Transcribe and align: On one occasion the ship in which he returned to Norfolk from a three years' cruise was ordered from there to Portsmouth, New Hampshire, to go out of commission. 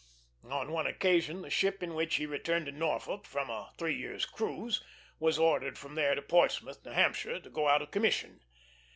On 0.49 0.71
one 0.71 0.87
occasion 0.87 1.43
the 1.43 1.51
ship 1.51 1.83
in 1.83 1.93
which 1.93 2.15
he 2.15 2.25
returned 2.25 2.65
to 2.65 2.71
Norfolk 2.71 3.23
from 3.23 3.51
a 3.51 3.71
three 3.77 3.93
years' 3.95 4.25
cruise 4.25 4.83
was 5.19 5.37
ordered 5.37 5.77
from 5.77 5.93
there 5.93 6.15
to 6.15 6.23
Portsmouth, 6.23 6.83
New 6.83 6.89
Hampshire, 6.93 7.39
to 7.39 7.49
go 7.51 7.67
out 7.67 7.83
of 7.83 7.91
commission. 7.91 8.39